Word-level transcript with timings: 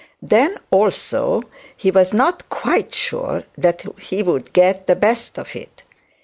Then, 0.23 0.57
also 0.71 1.43
he 1.77 1.91
was 1.91 2.11
not 2.11 2.49
quite 2.49 2.95
sure 2.95 3.43
that 3.55 3.83
he 3.99 4.23
would 4.23 4.51
get 4.51 4.87
the 4.87 4.95
best 4.95 5.37
of 5.37 5.55
it. 5.55 5.83